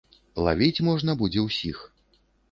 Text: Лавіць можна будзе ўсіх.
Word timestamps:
Лавіць 0.45 0.83
можна 0.87 1.15
будзе 1.19 1.43
ўсіх. 1.43 1.77